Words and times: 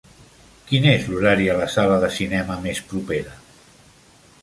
Quin 0.69 0.87
és 0.91 1.05
l'horari 1.11 1.51
a 1.55 1.59
la 1.61 1.69
sala 1.75 2.01
de 2.07 2.11
cinema 2.17 2.59
més 2.67 2.85
propera? 2.95 3.41